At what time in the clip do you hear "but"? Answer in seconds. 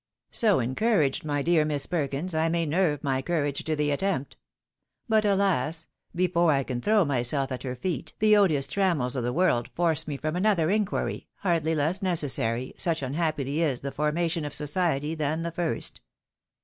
5.07-5.25